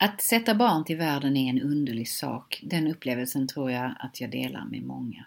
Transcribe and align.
Att 0.00 0.20
sätta 0.22 0.54
barn 0.54 0.84
till 0.84 0.96
världen 0.96 1.36
är 1.36 1.50
en 1.50 1.62
underlig 1.62 2.08
sak. 2.08 2.60
Den 2.64 2.86
upplevelsen 2.86 3.48
tror 3.48 3.70
jag 3.70 3.94
att 3.98 4.20
jag 4.20 4.30
delar 4.30 4.64
med 4.64 4.82
många. 4.82 5.24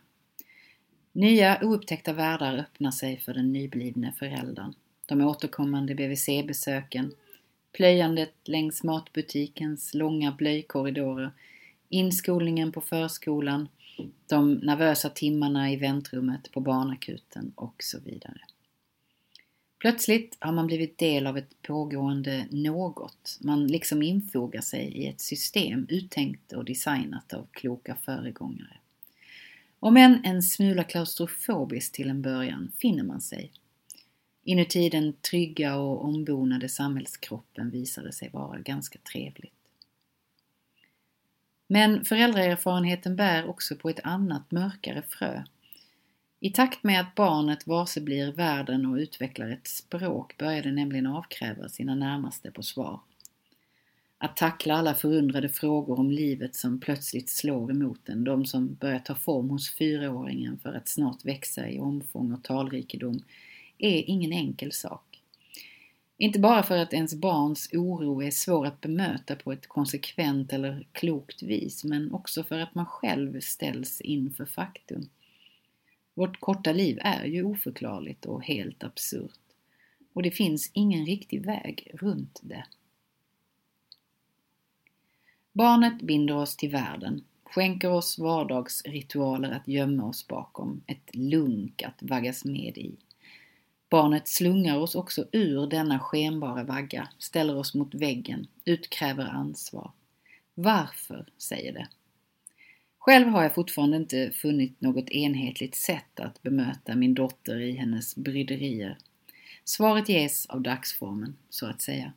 Nya 1.11 1.59
oupptäckta 1.63 2.13
världar 2.13 2.57
öppnar 2.57 2.91
sig 2.91 3.17
för 3.17 3.33
den 3.33 3.53
nyblivne 3.53 4.13
föräldern. 4.19 4.73
De 5.05 5.21
återkommande 5.21 5.95
BVC-besöken, 5.95 7.11
plöjandet 7.71 8.33
längs 8.43 8.83
matbutikens 8.83 9.93
långa 9.93 10.31
blöjkorridorer, 10.31 11.31
inskolningen 11.89 12.71
på 12.71 12.81
förskolan, 12.81 13.67
de 14.27 14.53
nervösa 14.53 15.09
timmarna 15.09 15.71
i 15.71 15.75
väntrummet 15.75 16.51
på 16.51 16.59
barnakuten 16.59 17.51
och 17.55 17.75
så 17.79 17.99
vidare. 17.99 18.41
Plötsligt 19.81 20.37
har 20.39 20.51
man 20.51 20.67
blivit 20.67 20.97
del 20.97 21.27
av 21.27 21.37
ett 21.37 21.61
pågående 21.61 22.47
något. 22.51 23.37
Man 23.41 23.67
liksom 23.67 24.01
infogar 24.01 24.61
sig 24.61 24.83
i 24.83 25.07
ett 25.07 25.21
system 25.21 25.87
uttänkt 25.89 26.53
och 26.53 26.65
designat 26.65 27.33
av 27.33 27.47
kloka 27.51 27.95
föregångare. 27.95 28.77
Om 29.79 29.97
än 29.97 30.25
en 30.25 30.43
smula 30.43 30.83
klaustrofobiskt 30.83 31.95
till 31.95 32.09
en 32.09 32.21
början 32.21 32.71
finner 32.77 33.03
man 33.03 33.21
sig. 33.21 33.51
Inuti 34.43 34.89
den 34.89 35.13
trygga 35.13 35.75
och 35.75 36.05
ombonade 36.05 36.69
samhällskroppen 36.69 37.69
visade 37.69 38.11
sig 38.11 38.29
vara 38.29 38.59
ganska 38.59 38.99
trevligt. 38.99 39.53
Men 41.67 42.05
föräldraerfarenheten 42.05 43.15
bär 43.15 43.49
också 43.49 43.75
på 43.75 43.89
ett 43.89 43.99
annat 44.03 44.51
mörkare 44.51 45.01
frö. 45.09 45.43
I 46.43 46.49
takt 46.49 46.83
med 46.83 47.01
att 47.01 47.15
barnet 47.15 47.67
varse 47.67 48.01
blir 48.01 48.31
världen 48.31 48.85
och 48.85 48.95
utvecklar 48.95 49.49
ett 49.49 49.67
språk 49.67 50.37
börjar 50.37 50.63
det 50.63 50.71
nämligen 50.71 51.07
avkräva 51.07 51.69
sina 51.69 51.95
närmaste 51.95 52.51
på 52.51 52.63
svar. 52.63 52.99
Att 54.17 54.37
tackla 54.37 54.75
alla 54.75 54.95
förundrade 54.95 55.49
frågor 55.49 55.99
om 55.99 56.11
livet 56.11 56.55
som 56.55 56.79
plötsligt 56.79 57.29
slår 57.29 57.71
emot 57.71 58.09
en, 58.09 58.23
de 58.23 58.45
som 58.45 58.73
börjar 58.73 58.99
ta 58.99 59.15
form 59.15 59.49
hos 59.49 59.75
fyraåringen 59.75 60.59
för 60.59 60.73
att 60.73 60.87
snart 60.87 61.25
växa 61.25 61.69
i 61.69 61.79
omfång 61.79 62.33
och 62.33 62.43
talrikedom, 62.43 63.23
är 63.77 64.03
ingen 64.09 64.31
enkel 64.31 64.71
sak. 64.71 65.21
Inte 66.17 66.39
bara 66.39 66.63
för 66.63 66.77
att 66.77 66.93
ens 66.93 67.15
barns 67.15 67.69
oro 67.73 68.23
är 68.23 68.31
svår 68.31 68.65
att 68.65 68.81
bemöta 68.81 69.35
på 69.35 69.51
ett 69.51 69.67
konsekvent 69.67 70.53
eller 70.53 70.87
klokt 70.91 71.43
vis, 71.43 71.83
men 71.83 72.11
också 72.11 72.43
för 72.43 72.59
att 72.59 72.75
man 72.75 72.85
själv 72.85 73.39
ställs 73.39 74.01
inför 74.01 74.45
faktum. 74.45 75.09
Vårt 76.13 76.39
korta 76.39 76.71
liv 76.71 76.99
är 77.01 77.25
ju 77.25 77.43
oförklarligt 77.43 78.25
och 78.25 78.43
helt 78.43 78.83
absurt. 78.83 79.39
Och 80.13 80.23
det 80.23 80.31
finns 80.31 80.71
ingen 80.73 81.05
riktig 81.05 81.45
väg 81.45 81.91
runt 81.93 82.39
det. 82.43 82.65
Barnet 85.53 86.01
binder 86.01 86.35
oss 86.35 86.55
till 86.55 86.71
världen, 86.71 87.23
skänker 87.43 87.91
oss 87.91 88.19
vardagsritualer 88.19 89.51
att 89.51 89.67
gömma 89.67 90.03
oss 90.03 90.27
bakom, 90.27 90.81
ett 90.87 91.15
lunk 91.15 91.83
att 91.83 92.03
vaggas 92.03 92.45
med 92.45 92.77
i. 92.77 92.95
Barnet 93.89 94.27
slungar 94.27 94.77
oss 94.77 94.95
också 94.95 95.25
ur 95.31 95.67
denna 95.67 95.99
skenbara 95.99 96.63
vagga, 96.63 97.07
ställer 97.17 97.57
oss 97.57 97.75
mot 97.75 97.93
väggen, 97.93 98.47
utkräver 98.65 99.25
ansvar. 99.25 99.91
Varför, 100.53 101.25
säger 101.37 101.73
det. 101.73 101.87
Själv 103.01 103.27
har 103.27 103.43
jag 103.43 103.55
fortfarande 103.55 103.97
inte 103.97 104.31
funnit 104.33 104.81
något 104.81 105.09
enhetligt 105.09 105.75
sätt 105.75 106.19
att 106.19 106.41
bemöta 106.41 106.95
min 106.95 107.13
dotter 107.13 107.59
i 107.59 107.71
hennes 107.71 108.15
bryderier. 108.15 108.97
Svaret 109.63 110.09
ges 110.09 110.45
av 110.45 110.61
dagsformen, 110.61 111.35
så 111.49 111.65
att 111.65 111.81
säga. 111.81 112.13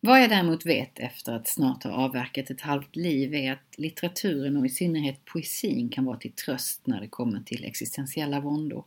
Vad 0.00 0.22
jag 0.22 0.30
däremot 0.30 0.66
vet 0.66 0.98
efter 0.98 1.32
att 1.32 1.48
snart 1.48 1.84
ha 1.84 1.90
avverkat 1.90 2.50
ett 2.50 2.60
halvt 2.60 2.96
liv 2.96 3.34
är 3.34 3.52
att 3.52 3.78
litteraturen 3.78 4.56
och 4.56 4.66
i 4.66 4.68
synnerhet 4.68 5.24
poesin 5.24 5.88
kan 5.88 6.04
vara 6.04 6.16
till 6.16 6.32
tröst 6.32 6.86
när 6.86 7.00
det 7.00 7.08
kommer 7.08 7.40
till 7.40 7.64
existentiella 7.64 8.40
våndor. 8.40 8.84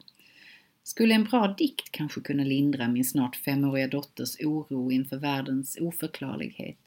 Skulle 0.83 1.15
en 1.15 1.23
bra 1.23 1.55
dikt 1.57 1.91
kanske 1.91 2.21
kunna 2.21 2.43
lindra 2.43 2.87
min 2.87 3.05
snart 3.05 3.35
femåriga 3.35 3.87
dotters 3.87 4.39
oro 4.39 4.91
inför 4.91 5.17
världens 5.17 5.77
oförklarlighet? 5.81 6.79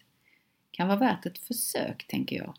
Kan 0.70 0.88
vara 0.88 0.98
värt 0.98 1.26
ett 1.26 1.38
försök, 1.38 2.06
tänker 2.08 2.36
jag. 2.36 2.54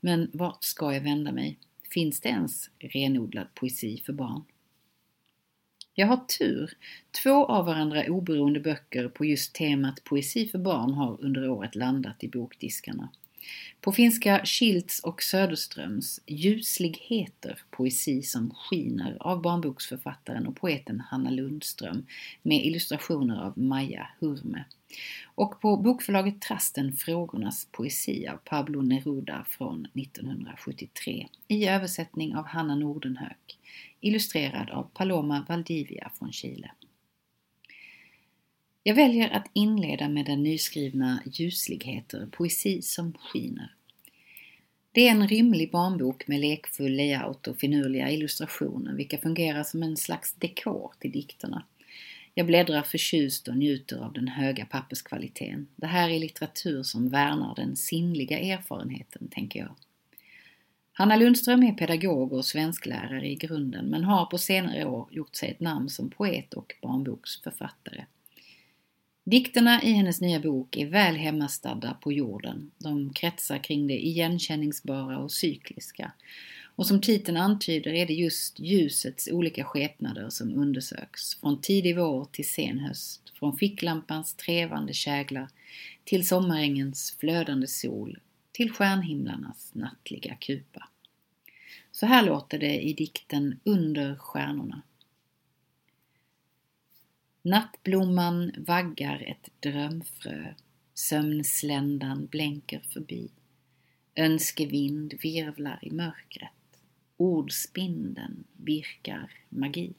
Men 0.00 0.30
vart 0.32 0.64
ska 0.64 0.94
jag 0.94 1.00
vända 1.00 1.32
mig? 1.32 1.58
Finns 1.90 2.20
det 2.20 2.28
ens 2.28 2.70
renodlad 2.78 3.46
poesi 3.54 4.02
för 4.06 4.12
barn? 4.12 4.44
Jag 5.94 6.06
har 6.06 6.16
tur. 6.16 6.72
Två 7.22 7.46
av 7.46 7.66
varandra 7.66 8.04
oberoende 8.08 8.60
böcker 8.60 9.08
på 9.08 9.24
just 9.24 9.54
temat 9.54 10.04
poesi 10.04 10.48
för 10.48 10.58
barn 10.58 10.92
har 10.94 11.20
under 11.20 11.48
året 11.48 11.74
landat 11.74 12.24
i 12.24 12.28
bokdiskarna. 12.28 13.08
På 13.80 13.92
finska 13.92 14.40
Schilds 14.44 15.00
och 15.00 15.22
Söderströms 15.22 16.20
Ljusligheter, 16.26 17.58
poesi 17.70 18.22
som 18.22 18.54
skiner 18.54 19.16
av 19.20 19.42
barnboksförfattaren 19.42 20.46
och 20.46 20.56
poeten 20.56 21.00
Hanna 21.00 21.30
Lundström 21.30 22.06
med 22.42 22.66
illustrationer 22.66 23.42
av 23.42 23.58
Maja 23.58 24.08
Hurme. 24.20 24.64
Och 25.34 25.60
på 25.60 25.76
bokförlaget 25.76 26.40
Trasten 26.40 26.92
Frågornas 26.92 27.68
poesi 27.72 28.28
av 28.28 28.36
Pablo 28.36 28.82
Neruda 28.82 29.46
från 29.48 29.86
1973 29.94 31.28
i 31.48 31.66
översättning 31.66 32.36
av 32.36 32.44
Hanna 32.44 32.74
Nordenhök, 32.74 33.58
illustrerad 34.00 34.70
av 34.70 34.90
Paloma 34.94 35.46
Valdivia 35.48 36.10
från 36.18 36.32
Chile. 36.32 36.70
Jag 38.82 38.94
väljer 38.94 39.30
att 39.30 39.50
inleda 39.52 40.08
med 40.08 40.26
den 40.26 40.42
nyskrivna 40.42 41.22
Ljusligheter, 41.24 42.28
poesi 42.32 42.82
som 42.82 43.12
skiner. 43.12 43.74
Det 44.92 45.08
är 45.08 45.10
en 45.10 45.28
rymlig 45.28 45.70
barnbok 45.70 46.28
med 46.28 46.40
lekfull 46.40 46.96
layout 46.96 47.46
och 47.46 47.58
finurliga 47.58 48.10
illustrationer 48.10 48.92
vilka 48.92 49.18
fungerar 49.18 49.62
som 49.62 49.82
en 49.82 49.96
slags 49.96 50.34
dekor 50.34 50.92
till 50.98 51.12
dikterna. 51.12 51.64
Jag 52.34 52.46
bläddrar 52.46 52.82
förtjust 52.82 53.48
och 53.48 53.56
njuter 53.56 54.04
av 54.04 54.12
den 54.12 54.28
höga 54.28 54.66
papperskvaliteten. 54.66 55.68
Det 55.76 55.86
här 55.86 56.10
är 56.10 56.18
litteratur 56.18 56.82
som 56.82 57.08
värnar 57.08 57.54
den 57.54 57.76
sinnliga 57.76 58.38
erfarenheten, 58.38 59.28
tänker 59.28 59.60
jag. 59.60 59.74
Hanna 60.92 61.16
Lundström 61.16 61.62
är 61.62 61.72
pedagog 61.72 62.32
och 62.32 62.44
svensklärare 62.44 63.30
i 63.30 63.34
grunden 63.34 63.86
men 63.86 64.04
har 64.04 64.26
på 64.26 64.38
senare 64.38 64.84
år 64.84 65.08
gjort 65.10 65.36
sig 65.36 65.50
ett 65.50 65.60
namn 65.60 65.88
som 65.88 66.10
poet 66.10 66.54
och 66.54 66.74
barnboksförfattare. 66.82 68.04
Dikterna 69.30 69.82
i 69.82 69.92
hennes 69.92 70.20
nya 70.20 70.40
bok 70.40 70.76
är 70.76 70.86
väl 70.86 71.16
hemmastadda 71.16 71.94
på 71.94 72.12
jorden. 72.12 72.70
De 72.78 73.12
kretsar 73.12 73.58
kring 73.58 73.86
det 73.86 74.06
igenkänningsbara 74.06 75.18
och 75.18 75.32
cykliska. 75.32 76.12
Och 76.76 76.86
som 76.86 77.00
titeln 77.00 77.36
antyder 77.36 77.92
är 77.92 78.06
det 78.06 78.12
just 78.12 78.60
ljusets 78.60 79.28
olika 79.32 79.64
skepnader 79.64 80.30
som 80.30 80.54
undersöks, 80.54 81.34
från 81.40 81.60
tidig 81.60 81.96
vår 81.96 82.24
till 82.24 82.48
sen 82.48 82.78
höst, 82.78 83.32
från 83.38 83.56
ficklampans 83.56 84.34
trevande 84.34 84.92
käglar 84.92 85.48
till 86.04 86.28
sommarängens 86.28 87.16
flödande 87.20 87.66
sol, 87.66 88.18
till 88.52 88.72
stjärnhimlarnas 88.72 89.70
nattliga 89.72 90.34
kupa. 90.34 90.88
Så 91.92 92.06
här 92.06 92.26
låter 92.26 92.58
det 92.58 92.80
i 92.80 92.92
dikten 92.92 93.60
Under 93.64 94.16
stjärnorna. 94.16 94.82
Nattblomman 97.42 98.52
vaggar 98.58 99.22
ett 99.26 99.50
drömfrö, 99.60 100.54
sömnsländan 100.94 102.26
blänker 102.26 102.80
förbi. 102.92 103.28
Önskevind 104.16 105.14
virvlar 105.22 105.78
i 105.82 105.90
mörkret, 105.90 106.50
ordspindeln 107.16 108.44
virkar 108.56 109.32
magi. 109.48 109.92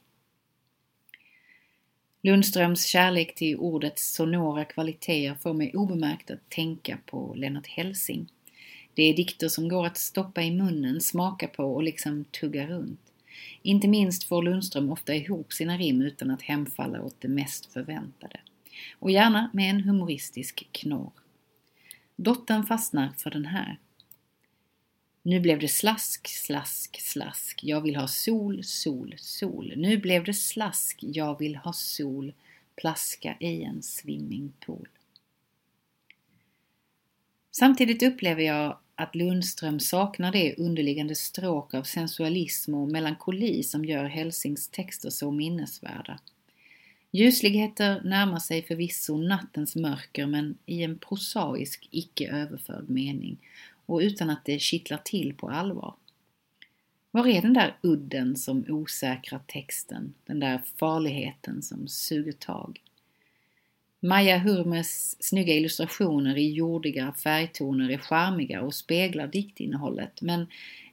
Lundströms 2.20 2.84
kärlek 2.84 3.34
till 3.34 3.56
ordets 3.56 4.14
sonora 4.14 4.64
kvaliteter 4.64 5.34
får 5.34 5.54
mig 5.54 5.72
obemärkt 5.74 6.30
att 6.30 6.50
tänka 6.50 6.98
på 7.06 7.34
Lennart 7.36 7.66
Hellsing. 7.66 8.32
Det 8.94 9.02
är 9.02 9.16
dikter 9.16 9.48
som 9.48 9.68
går 9.68 9.86
att 9.86 9.98
stoppa 9.98 10.42
i 10.42 10.50
munnen, 10.50 11.00
smaka 11.00 11.48
på 11.48 11.64
och 11.64 11.82
liksom 11.82 12.24
tugga 12.24 12.66
runt. 12.66 13.11
Inte 13.62 13.88
minst 13.88 14.24
får 14.24 14.42
Lundström 14.42 14.90
ofta 14.90 15.14
ihop 15.14 15.52
sina 15.52 15.76
rim 15.76 16.02
utan 16.02 16.30
att 16.30 16.42
hemfalla 16.42 17.02
åt 17.02 17.20
det 17.20 17.28
mest 17.28 17.72
förväntade. 17.72 18.40
Och 18.98 19.10
gärna 19.10 19.50
med 19.52 19.70
en 19.70 19.80
humoristisk 19.80 20.68
knorr. 20.72 21.12
Dottern 22.16 22.66
fastnar 22.66 23.12
för 23.18 23.30
den 23.30 23.46
här. 23.46 23.78
Nu 25.22 25.40
blev 25.40 25.58
det 25.58 25.68
slask, 25.68 26.28
slask, 26.28 27.00
slask. 27.00 27.60
Jag 27.64 27.80
vill 27.80 27.96
ha 27.96 28.08
sol, 28.08 28.64
sol, 28.64 29.14
sol. 29.18 29.72
Nu 29.76 29.96
blev 29.96 30.24
det 30.24 30.34
slask. 30.34 30.98
Jag 31.00 31.38
vill 31.38 31.56
ha 31.56 31.72
sol. 31.72 32.32
Plaska 32.76 33.36
i 33.40 33.62
en 33.62 33.82
swimmingpool. 33.82 34.88
Samtidigt 37.50 38.02
upplever 38.02 38.42
jag 38.42 38.78
att 38.94 39.14
Lundström 39.14 39.80
saknar 39.80 40.32
det 40.32 40.54
underliggande 40.56 41.14
stråk 41.14 41.74
av 41.74 41.82
sensualism 41.82 42.74
och 42.74 42.88
melankoli 42.88 43.62
som 43.62 43.84
gör 43.84 44.04
Helsings 44.04 44.68
texter 44.68 45.10
så 45.10 45.30
minnesvärda. 45.30 46.18
Ljusligheter 47.10 48.02
närmar 48.04 48.38
sig 48.38 48.62
förvisso 48.62 49.16
nattens 49.16 49.76
mörker 49.76 50.26
men 50.26 50.58
i 50.66 50.82
en 50.82 50.98
prosaisk, 50.98 51.88
icke 51.90 52.28
överförd 52.30 52.88
mening 52.88 53.38
och 53.86 53.98
utan 53.98 54.30
att 54.30 54.44
det 54.44 54.58
kittlar 54.58 55.00
till 55.04 55.34
på 55.34 55.50
allvar. 55.50 55.94
Var 57.10 57.26
är 57.26 57.42
den 57.42 57.54
där 57.54 57.76
udden 57.82 58.36
som 58.36 58.64
osäkrar 58.68 59.40
texten, 59.46 60.14
den 60.26 60.40
där 60.40 60.62
farligheten 60.76 61.62
som 61.62 61.88
suger 61.88 62.32
tag? 62.32 62.80
Maja 64.04 64.38
Hurmes 64.38 65.22
snygga 65.22 65.54
illustrationer 65.54 66.38
i 66.38 66.52
jordiga 66.52 67.12
färgtoner 67.12 67.90
är 67.90 67.98
charmiga 67.98 68.62
och 68.62 68.74
speglar 68.74 69.26
diktinnehållet 69.26 70.22
men 70.22 70.46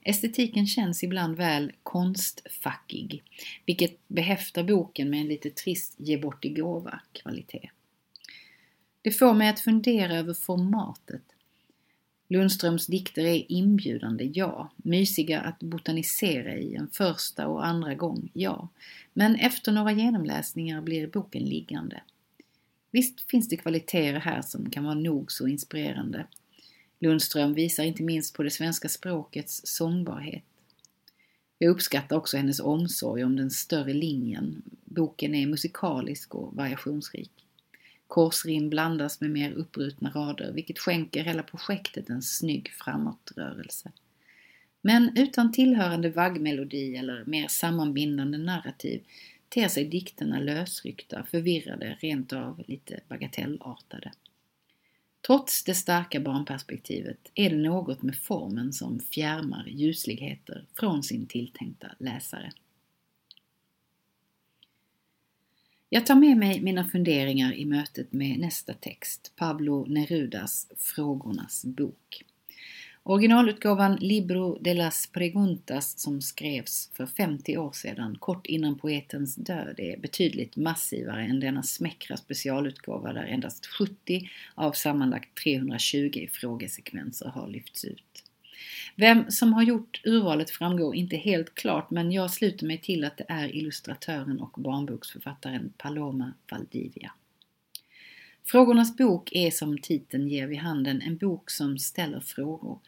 estetiken 0.04 0.68
känns 0.68 1.04
ibland 1.04 1.38
väl 1.38 1.72
konstfackig, 1.84 3.24
vilket 3.66 4.08
behäftar 4.08 4.64
boken 4.64 5.10
med 5.10 5.22
en 5.22 5.28
lite 5.28 5.50
trist 5.50 5.96
ge 5.98 6.18
bort 6.18 6.46
i 6.46 6.50
gåva 6.50 7.00
kvalitet. 7.12 7.70
Det 9.02 9.12
får 9.12 9.34
mig 9.34 9.50
att 9.50 9.60
fundera 9.60 10.16
över 10.16 10.34
formatet. 10.34 11.24
Lundströms 12.28 12.88
dikter 12.88 13.24
är 13.24 13.52
inbjudande, 13.52 14.32
ja. 14.34 14.72
Mysiga 14.76 15.42
att 15.42 15.60
botanisera 15.60 16.56
i 16.56 16.76
en 16.76 16.90
första 16.94 17.48
och 17.48 17.66
andra 17.66 17.94
gång, 17.94 18.30
ja. 18.34 18.68
Men 19.14 19.36
efter 19.36 19.72
några 19.72 19.92
genomläsningar 19.92 20.82
blir 20.82 21.08
boken 21.08 21.44
liggande. 21.44 22.02
Visst 22.92 23.30
finns 23.32 23.50
det 23.50 23.58
kvaliteter 23.58 24.20
här 24.20 24.42
som 24.42 24.70
kan 24.70 24.84
vara 24.84 24.96
nog 24.96 25.32
så 25.32 25.48
inspirerande. 25.48 26.26
Lundström 27.00 27.54
visar 27.54 27.84
inte 27.84 28.04
minst 28.04 28.36
på 28.36 28.44
det 28.44 28.50
svenska 28.50 28.90
språkets 28.90 29.62
sångbarhet. 29.64 30.44
Jag 31.58 31.72
uppskattar 31.72 32.16
också 32.16 32.38
hennes 32.38 32.60
omsorg 32.60 33.24
om 33.24 33.36
den 33.36 33.52
större 33.52 33.94
linjen. 33.94 34.62
Boken 34.86 35.36
är 35.36 35.48
musikalisk 35.48 36.36
och 36.36 36.56
variationsrik. 36.56 37.32
Korsrim 38.08 38.70
blandas 38.70 39.22
med 39.22 39.32
mer 39.32 39.52
upprutna 39.52 40.10
rader, 40.10 40.52
vilket 40.52 40.80
skänker 40.80 41.24
hela 41.24 41.44
projektet 41.44 42.10
en 42.10 42.22
snygg 42.22 42.70
framåtrörelse. 42.70 43.92
Men 44.82 45.18
utan 45.18 45.52
tillhörande 45.52 46.10
vaggmelodi 46.10 46.96
eller 46.96 47.26
mer 47.26 47.48
sammanbindande 47.48 48.38
narrativ 48.38 49.04
ter 49.50 49.68
sig 49.68 49.86
dikterna 49.86 50.40
lösryckta, 50.40 51.24
förvirrade, 51.24 51.98
rent 52.00 52.34
av 52.34 52.64
lite 52.68 53.00
bagatellartade. 53.08 54.12
Trots 55.28 55.64
det 55.64 55.76
starka 55.76 56.20
barnperspektivet 56.20 57.32
är 57.36 57.50
det 57.50 57.58
något 57.58 58.02
med 58.02 58.16
formen 58.16 58.74
som 58.74 59.00
fjärmar 59.00 59.68
ljusligheter 59.68 60.66
från 60.74 61.04
sin 61.04 61.28
tilltänkta 61.28 61.88
läsare. 62.00 62.52
Jag 65.90 66.06
tar 66.06 66.16
med 66.16 66.38
mig 66.38 66.62
mina 66.62 66.86
funderingar 66.86 67.54
i 67.54 67.66
mötet 67.66 68.14
med 68.14 68.40
nästa 68.40 68.74
text, 68.74 69.34
Pablo 69.36 69.86
Nerudas 69.86 70.68
Frågornas 70.78 71.66
bok. 71.66 72.24
Originalutgåvan 73.10 73.96
Libro 73.96 74.58
de 74.62 74.74
las 74.74 75.08
Preguntas 75.08 76.00
som 76.00 76.22
skrevs 76.22 76.90
för 76.94 77.06
50 77.06 77.58
år 77.58 77.72
sedan, 77.72 78.18
kort 78.20 78.46
innan 78.46 78.78
poetens 78.78 79.36
död, 79.36 79.76
är 79.78 79.98
betydligt 79.98 80.56
massivare 80.56 81.24
än 81.24 81.40
denna 81.40 81.64
smäckra 81.64 82.18
specialutgåva 82.18 83.14
där 83.14 83.24
endast 83.24 83.66
70 83.66 84.30
av 84.56 84.72
sammanlagt 84.72 85.44
320 85.44 86.28
frågesekvenser 86.32 87.30
har 87.30 87.48
lyfts 87.48 87.86
ut. 87.86 88.24
Vem 88.96 89.32
som 89.32 89.54
har 89.54 89.64
gjort 89.64 90.02
urvalet 90.04 90.50
framgår 90.50 90.96
inte 90.96 91.18
helt 91.18 91.56
klart 91.56 91.92
men 91.92 92.12
jag 92.12 92.32
sluter 92.32 92.66
mig 92.66 92.78
till 92.78 93.04
att 93.04 93.18
det 93.18 93.26
är 93.28 93.56
illustratören 93.56 94.40
och 94.40 94.62
barnboksförfattaren 94.62 95.74
Paloma 95.78 96.34
Valdivia. 96.52 97.12
Frågornas 98.44 98.98
bok 98.98 99.30
är 99.32 99.52
som 99.52 99.78
titeln 99.78 100.28
ger 100.28 100.48
vid 100.48 100.60
handen 100.60 101.02
en 101.02 101.18
bok 101.18 101.50
som 101.50 101.78
ställer 101.78 102.20
frågor 102.20 102.80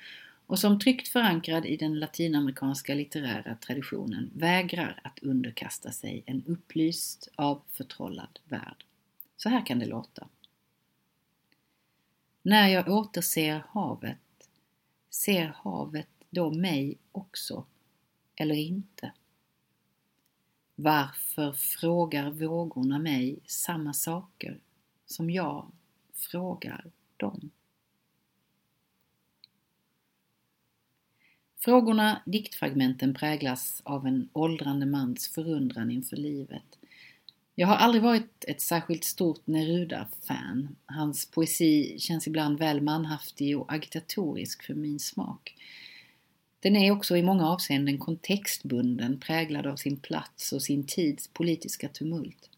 och 0.45 0.59
som 0.59 0.79
tryggt 0.79 1.07
förankrad 1.07 1.65
i 1.65 1.77
den 1.77 1.99
latinamerikanska 1.99 2.93
litterära 2.93 3.55
traditionen 3.55 4.31
vägrar 4.35 4.99
att 5.03 5.19
underkasta 5.19 5.91
sig 5.91 6.23
en 6.25 6.43
upplyst, 6.45 7.29
avförtrollad 7.35 8.39
värld. 8.45 8.85
Så 9.37 9.49
här 9.49 9.65
kan 9.65 9.79
det 9.79 9.85
låta. 9.85 10.27
När 12.41 12.67
jag 12.67 12.89
återser 12.89 13.63
havet, 13.69 14.49
ser 15.09 15.47
havet 15.55 16.09
då 16.29 16.51
mig 16.51 16.97
också, 17.11 17.65
eller 18.35 18.55
inte? 18.55 19.11
Varför 20.75 21.53
frågar 21.53 22.31
vågorna 22.31 22.99
mig 22.99 23.39
samma 23.45 23.93
saker 23.93 24.59
som 25.11 25.29
jag 25.29 25.71
frågar 26.13 26.91
dem. 27.17 27.51
Frågorna, 31.59 32.21
diktfragmenten 32.25 33.13
präglas 33.13 33.81
av 33.83 34.07
en 34.07 34.29
åldrande 34.33 34.85
mans 34.85 35.27
förundran 35.27 35.91
inför 35.91 36.17
livet. 36.17 36.77
Jag 37.55 37.67
har 37.67 37.75
aldrig 37.75 38.03
varit 38.03 38.45
ett 38.47 38.61
särskilt 38.61 39.03
stort 39.03 39.47
Neruda-fan. 39.47 40.75
Hans 40.85 41.25
poesi 41.25 41.99
känns 41.99 42.27
ibland 42.27 42.59
väl 42.59 42.81
manhaftig 42.81 43.59
och 43.59 43.73
agitatorisk 43.73 44.63
för 44.63 44.73
min 44.73 44.99
smak. 44.99 45.55
Den 46.59 46.75
är 46.75 46.91
också 46.91 47.17
i 47.17 47.23
många 47.23 47.49
avseenden 47.49 47.97
kontextbunden, 47.97 49.19
präglad 49.19 49.67
av 49.67 49.75
sin 49.75 49.97
plats 49.97 50.53
och 50.53 50.61
sin 50.61 50.83
tids 50.83 51.27
politiska 51.27 51.89
tumult. 51.89 52.49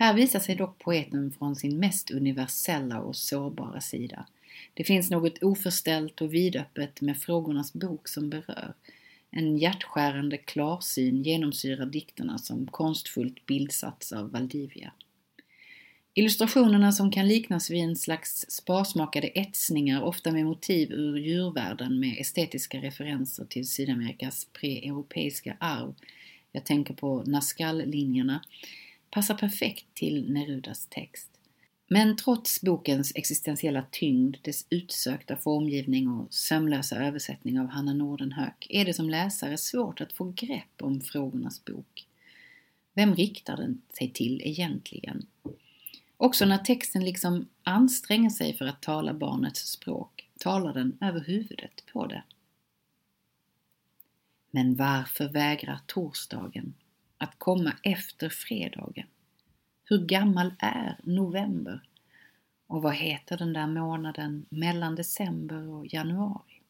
Här 0.00 0.14
visar 0.14 0.40
sig 0.40 0.54
dock 0.54 0.78
poeten 0.78 1.32
från 1.38 1.56
sin 1.56 1.78
mest 1.78 2.10
universella 2.10 3.00
och 3.00 3.16
sårbara 3.16 3.80
sida. 3.80 4.26
Det 4.74 4.84
finns 4.84 5.10
något 5.10 5.42
oförställt 5.42 6.20
och 6.20 6.34
vidöppet 6.34 7.00
med 7.00 7.18
frågornas 7.18 7.72
bok 7.72 8.08
som 8.08 8.30
berör. 8.30 8.74
En 9.30 9.58
hjärtskärande 9.58 10.36
klarsyn 10.36 11.22
genomsyrar 11.22 11.86
dikterna 11.86 12.38
som 12.38 12.66
konstfullt 12.66 13.46
bildsats 13.46 14.12
av 14.12 14.30
Valdivia. 14.30 14.92
Illustrationerna 16.14 16.92
som 16.92 17.12
kan 17.12 17.28
liknas 17.28 17.70
vid 17.70 17.84
en 17.84 17.96
slags 17.96 18.50
sparsmakade 18.50 19.26
etsningar, 19.26 20.02
ofta 20.02 20.32
med 20.32 20.46
motiv 20.46 20.92
ur 20.92 21.16
djurvärlden 21.16 22.00
med 22.00 22.16
estetiska 22.18 22.78
referenser 22.78 23.44
till 23.44 23.68
Sydamerikas 23.68 24.46
pre-europeiska 24.52 25.56
arv. 25.60 25.94
Jag 26.52 26.64
tänker 26.64 26.94
på 26.94 27.22
nascal-linjerna 27.26 28.40
passar 29.10 29.34
perfekt 29.34 29.94
till 29.94 30.32
Nerudas 30.32 30.86
text. 30.86 31.30
Men 31.88 32.16
trots 32.16 32.60
bokens 32.60 33.12
existentiella 33.14 33.84
tyngd, 33.90 34.36
dess 34.42 34.66
utsökta 34.70 35.36
formgivning 35.36 36.08
och 36.08 36.34
sömlösa 36.34 36.96
översättning 36.96 37.60
av 37.60 37.66
Hanna 37.66 37.92
Nordenhök 37.92 38.66
är 38.70 38.84
det 38.84 38.94
som 38.94 39.10
läsare 39.10 39.58
svårt 39.58 40.00
att 40.00 40.12
få 40.12 40.32
grepp 40.36 40.82
om 40.82 41.00
frågornas 41.00 41.64
bok. 41.64 42.06
Vem 42.94 43.14
riktar 43.14 43.56
den 43.56 43.82
sig 43.98 44.10
till 44.10 44.42
egentligen? 44.44 45.26
Också 46.16 46.44
när 46.44 46.58
texten 46.58 47.04
liksom 47.04 47.48
anstränger 47.62 48.30
sig 48.30 48.56
för 48.56 48.64
att 48.64 48.82
tala 48.82 49.14
barnets 49.14 49.70
språk 49.70 50.28
talar 50.38 50.74
den 50.74 50.98
över 51.00 51.20
huvudet 51.20 51.84
på 51.92 52.06
det. 52.06 52.22
Men 54.50 54.74
varför 54.74 55.28
vägrar 55.28 55.78
torsdagen 55.86 56.74
att 57.18 57.38
komma 57.38 57.72
efter 57.82 58.28
fredagen. 58.28 59.06
Hur 59.84 60.06
gammal 60.06 60.54
är 60.58 61.00
november? 61.02 61.82
Och 62.66 62.82
vad 62.82 62.94
heter 62.94 63.36
den 63.36 63.52
där 63.52 63.66
månaden 63.66 64.46
mellan 64.48 64.94
december 64.94 65.68
och 65.68 65.94
januari? 65.94 66.62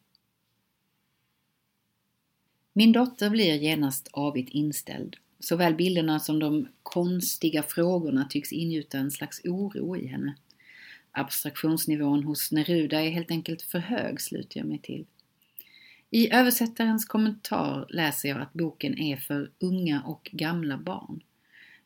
Min 2.73 2.91
dotter 2.91 3.29
blir 3.29 3.55
genast 3.55 4.09
avigt 4.11 4.49
inställd. 4.49 5.17
Såväl 5.39 5.75
bilderna 5.75 6.19
som 6.19 6.39
de 6.39 6.67
konstiga 6.83 7.63
frågorna 7.63 8.25
tycks 8.25 8.51
ingjuta 8.51 8.97
en 8.97 9.11
slags 9.11 9.41
oro 9.45 9.97
i 9.97 10.07
henne. 10.07 10.35
Abstraktionsnivån 11.11 12.23
hos 12.23 12.51
Neruda 12.51 13.01
är 13.01 13.09
helt 13.09 13.31
enkelt 13.31 13.61
för 13.61 13.79
hög, 13.79 14.21
sluter 14.21 14.59
jag 14.59 14.67
mig 14.67 14.79
till. 14.79 15.05
I 16.11 16.33
översättarens 16.33 17.05
kommentar 17.05 17.85
läser 17.89 18.29
jag 18.29 18.41
att 18.41 18.53
boken 18.53 18.99
är 18.99 19.17
för 19.17 19.51
unga 19.59 20.01
och 20.01 20.29
gamla 20.33 20.77
barn. 20.77 21.23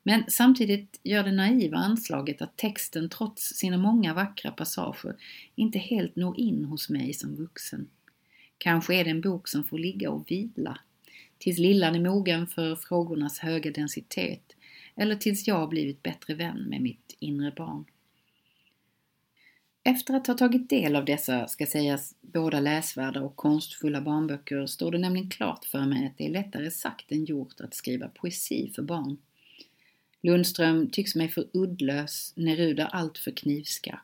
Men 0.04 0.24
samtidigt 0.28 1.00
gör 1.04 1.24
det 1.24 1.32
naiva 1.32 1.78
anslaget 1.78 2.42
att 2.42 2.58
texten 2.58 3.10
trots 3.10 3.44
sina 3.44 3.78
många 3.78 4.14
vackra 4.14 4.52
passager 4.52 5.16
inte 5.56 5.80
helt 5.80 6.16
når 6.16 6.40
in 6.40 6.66
hos 6.66 6.90
mig 6.90 7.14
som 7.14 7.36
vuxen. 7.36 7.88
Kanske 8.58 8.96
är 8.96 9.04
det 9.04 9.10
en 9.10 9.22
bok 9.22 9.48
som 9.48 9.64
får 9.64 9.80
ligga 9.80 10.12
och 10.12 10.32
vila 10.32 10.80
tills 11.38 11.58
lillan 11.58 11.96
är 11.96 12.00
mogen 12.00 12.48
för 12.48 12.76
frågornas 12.76 13.40
höga 13.40 13.72
densitet 13.72 14.56
eller 14.96 15.16
tills 15.16 15.48
jag 15.48 15.70
blivit 15.70 16.04
bättre 16.04 16.34
vän 16.34 16.64
med 16.70 16.82
mitt 16.82 17.16
inre 17.20 17.52
barn. 17.52 17.86
Efter 19.86 20.14
att 20.14 20.28
ha 20.28 20.34
tagit 20.34 20.70
del 20.70 20.96
av 20.96 21.06
dessa, 21.06 21.48
ska 21.48 21.66
sägas, 21.66 22.16
båda 22.22 22.60
läsvärda 22.60 23.22
och 23.22 23.36
konstfulla 23.36 24.02
barnböcker 24.02 24.66
står 24.66 24.92
det 24.92 24.98
nämligen 24.98 25.30
klart 25.30 25.66
för 25.66 25.86
mig 25.86 26.06
att 26.06 26.18
det 26.18 26.26
är 26.26 26.30
lättare 26.30 26.72
sagt 26.72 27.12
än 27.12 27.26
gjort 27.26 27.62
att 27.62 27.74
skriva 27.74 28.08
poesi 28.08 28.72
för 28.76 28.82
barn. 28.82 29.18
Lundström 30.22 30.90
tycks 30.90 31.16
mig 31.16 31.30
för 31.30 31.48
uddlös, 31.54 32.34
Neruda 32.36 32.86
allt 32.86 33.18
för 33.18 33.32
knivskarp. 33.32 34.00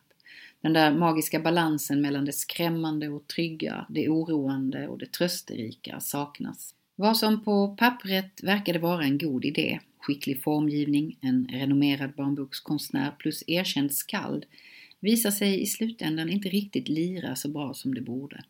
Den 0.62 0.74
där 0.74 0.92
magiska 0.92 1.40
balansen 1.40 2.02
mellan 2.02 2.26
det 2.26 2.34
skrämmande 2.34 3.10
och 3.10 3.28
trygga, 3.28 3.86
det 3.90 4.10
oroande 4.10 4.88
och 4.88 4.98
det 4.98 5.12
trösterika 5.12 6.00
saknas. 6.00 6.76
Vad 6.96 7.18
som 7.18 7.44
på 7.44 7.76
pappret 7.80 8.44
verkade 8.44 8.80
vara 8.80 9.04
en 9.04 9.18
god 9.18 9.46
idé, 9.46 9.80
skicklig 10.00 10.44
formgivning, 10.44 11.18
en 11.22 11.48
renommerad 11.52 12.12
barnbokskonstnär 12.16 13.12
plus 13.20 13.44
erkänd 13.48 13.94
skald, 13.94 14.46
visar 15.00 15.32
sig 15.32 15.62
i 15.62 15.66
slutändan 15.66 16.30
inte 16.30 16.50
riktigt 16.50 16.90
lira 16.90 17.36
så 17.36 17.50
bra 17.50 17.74
som 17.74 17.94
det 17.94 18.02
borde. 18.02 18.44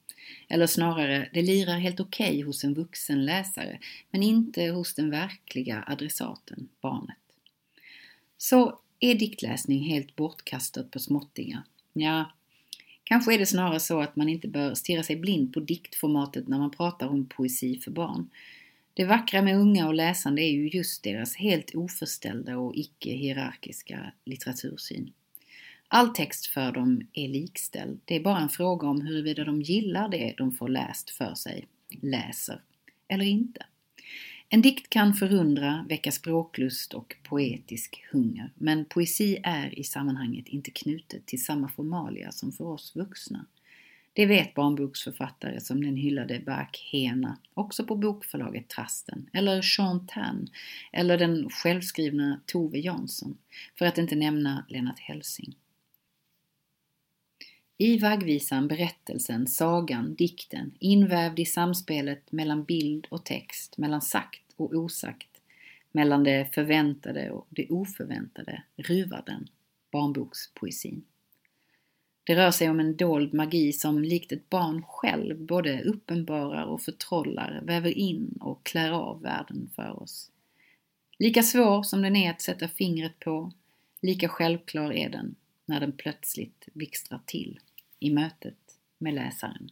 Eller 0.47 0.67
snarare, 0.67 1.29
det 1.33 1.41
lirar 1.41 1.79
helt 1.79 1.99
okej 1.99 2.29
okay 2.29 2.43
hos 2.43 2.63
en 2.63 2.73
vuxen 2.73 3.25
läsare, 3.25 3.79
men 4.11 4.23
inte 4.23 4.63
hos 4.63 4.95
den 4.95 5.09
verkliga 5.09 5.83
adressaten, 5.87 6.69
barnet. 6.81 7.17
Så 8.37 8.79
är 8.99 9.15
diktläsning 9.15 9.83
helt 9.83 10.15
bortkastat 10.15 10.91
på 10.91 10.99
småttingar? 10.99 11.63
Ja, 11.93 12.31
kanske 13.03 13.33
är 13.33 13.39
det 13.39 13.45
snarare 13.45 13.79
så 13.79 14.01
att 14.01 14.15
man 14.15 14.29
inte 14.29 14.47
bör 14.47 14.73
stirra 14.73 15.03
sig 15.03 15.15
blind 15.15 15.53
på 15.53 15.59
diktformatet 15.59 16.47
när 16.47 16.57
man 16.57 16.71
pratar 16.71 17.07
om 17.07 17.25
poesi 17.25 17.79
för 17.79 17.91
barn. 17.91 18.29
Det 18.93 19.05
vackra 19.05 19.41
med 19.41 19.57
unga 19.57 19.87
och 19.87 19.93
läsande 19.93 20.41
är 20.41 20.51
ju 20.51 20.69
just 20.69 21.03
deras 21.03 21.35
helt 21.35 21.75
oförställda 21.75 22.57
och 22.57 22.75
icke-hierarkiska 22.75 24.13
litteratursyn. 24.25 25.13
All 25.91 26.09
text 26.09 26.47
för 26.47 26.71
dem 26.71 27.01
är 27.13 27.27
likställd. 27.27 27.99
Det 28.05 28.15
är 28.15 28.19
bara 28.19 28.39
en 28.39 28.49
fråga 28.49 28.87
om 28.87 29.01
huruvida 29.01 29.43
de 29.43 29.61
gillar 29.61 30.09
det 30.09 30.33
de 30.37 30.51
får 30.51 30.67
läst 30.67 31.09
för 31.09 31.33
sig, 31.33 31.67
läser, 32.01 32.61
eller 33.07 33.25
inte. 33.25 33.65
En 34.49 34.61
dikt 34.61 34.89
kan 34.89 35.13
förundra, 35.13 35.85
väcka 35.89 36.11
språklust 36.11 36.93
och 36.93 37.15
poetisk 37.23 38.03
hunger, 38.11 38.51
men 38.55 38.85
poesi 38.85 39.37
är 39.43 39.79
i 39.79 39.83
sammanhanget 39.83 40.47
inte 40.47 40.71
knutet 40.71 41.25
till 41.25 41.43
samma 41.43 41.69
formalia 41.69 42.31
som 42.31 42.51
för 42.51 42.65
oss 42.65 42.95
vuxna. 42.95 43.45
Det 44.13 44.25
vet 44.25 44.53
barnboksförfattare 44.53 45.59
som 45.59 45.83
den 45.83 45.95
hyllade 45.95 46.39
Bach 46.39 46.89
Hena, 46.91 47.37
också 47.53 47.85
på 47.85 47.95
bokförlaget 47.95 48.67
Trasten, 48.67 49.29
eller 49.33 49.61
Sean 49.61 50.07
Tan, 50.07 50.47
eller 50.91 51.17
den 51.17 51.49
självskrivna 51.49 52.41
Tove 52.45 52.79
Jansson, 52.79 53.37
för 53.77 53.85
att 53.85 53.97
inte 53.97 54.15
nämna 54.15 54.65
Lennart 54.69 54.99
Helsing. 54.99 55.55
I 57.81 57.97
vaggvisan, 57.97 58.67
berättelsen, 58.67 59.47
sagan, 59.47 60.15
dikten, 60.15 60.71
invävd 60.79 61.39
i 61.39 61.45
samspelet 61.45 62.31
mellan 62.31 62.63
bild 62.63 63.07
och 63.09 63.25
text, 63.25 63.77
mellan 63.77 64.01
sagt 64.01 64.53
och 64.55 64.73
osagt, 64.73 65.41
mellan 65.91 66.23
det 66.23 66.53
förväntade 66.53 67.31
och 67.31 67.47
det 67.49 67.69
oförväntade, 67.69 68.63
ruvar 68.75 69.23
den, 69.25 69.47
barnbokspoesin. 69.91 71.03
Det 72.23 72.35
rör 72.35 72.51
sig 72.51 72.69
om 72.69 72.79
en 72.79 72.95
dold 72.95 73.33
magi 73.33 73.73
som 73.73 74.03
likt 74.03 74.31
ett 74.31 74.49
barn 74.49 74.83
själv 74.83 75.39
både 75.39 75.81
uppenbarar 75.81 76.65
och 76.65 76.81
förtrollar, 76.81 77.61
väver 77.63 77.97
in 77.97 78.37
och 78.41 78.63
klär 78.63 78.91
av 78.91 79.21
världen 79.21 79.69
för 79.75 80.03
oss. 80.03 80.31
Lika 81.19 81.43
svår 81.43 81.83
som 81.83 82.01
den 82.01 82.15
är 82.15 82.31
att 82.31 82.41
sätta 82.41 82.67
fingret 82.67 83.19
på, 83.19 83.51
lika 84.01 84.29
självklar 84.29 84.93
är 84.93 85.09
den 85.09 85.35
när 85.65 85.79
den 85.79 85.91
plötsligt 85.91 86.65
blixtrar 86.73 87.21
till 87.25 87.59
i 87.99 88.13
mötet 88.13 88.79
med 88.97 89.13
läsaren. 89.13 89.69